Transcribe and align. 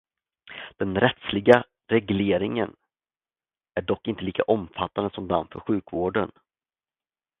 Den 0.77 0.95
rättsliga 0.95 1.63
regleringen 1.91 2.75
är 3.75 3.81
dock 3.81 4.07
inte 4.07 4.21
lika 4.21 4.43
omfattande 4.43 5.09
som 5.13 5.27
den 5.27 5.47
för 5.47 5.59
sjukvården. 5.59 6.31